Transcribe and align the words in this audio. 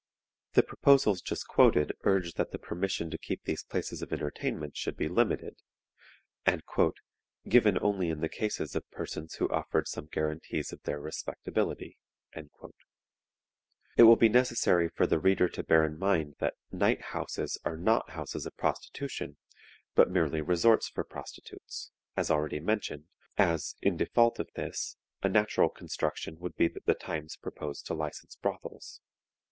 The 0.53 0.63
proposals 0.63 1.21
just 1.21 1.47
quoted 1.47 1.91
urge 2.05 2.33
that 2.33 2.49
the 2.49 2.57
permission 2.57 3.11
to 3.11 3.19
keep 3.19 3.43
these 3.43 3.61
places 3.63 4.01
of 4.01 4.11
entertainment 4.11 4.75
should 4.75 4.97
be 4.97 5.07
limited, 5.07 5.57
and 6.43 6.63
"given 7.47 7.77
only 7.79 8.09
in 8.09 8.19
the 8.19 8.27
cases 8.27 8.75
of 8.75 8.89
persons 8.89 9.35
who 9.35 9.47
offered 9.49 9.87
some 9.87 10.07
guarantees 10.07 10.73
of 10.73 10.81
their 10.85 10.99
respectability." 10.99 11.99
It 12.35 14.01
will 14.05 14.15
be 14.15 14.27
necessary 14.27 14.89
for 14.89 15.05
the 15.05 15.19
reader 15.19 15.47
to 15.49 15.61
bear 15.63 15.85
in 15.85 15.99
mind 15.99 16.33
that 16.39 16.55
"night 16.71 17.01
houses" 17.13 17.59
are 17.63 17.77
not 17.77 18.09
houses 18.09 18.47
of 18.47 18.57
prostitution, 18.57 19.37
but 19.93 20.09
merely 20.09 20.41
resorts 20.41 20.87
for 20.89 21.03
prostitutes, 21.03 21.91
as 22.17 22.31
already 22.31 22.59
mentioned, 22.59 23.05
as, 23.37 23.75
in 23.83 23.97
default 23.97 24.39
of 24.39 24.49
this, 24.55 24.97
a 25.21 25.29
natural 25.29 25.69
construction 25.69 26.39
would 26.39 26.55
be 26.55 26.67
that 26.67 26.87
the 26.87 26.95
Times 26.95 27.35
proposed 27.37 27.85
to 27.85 27.93
license 27.93 28.35
brothels. 28.35 28.99